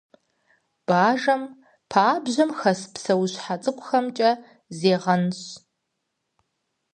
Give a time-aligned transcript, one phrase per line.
[0.87, 1.43] Бажэм
[1.91, 4.31] пабжьэм хэс псэущхьэ цӀыкӀухэмкӀэ
[4.77, 5.47] зегъэнщӀ.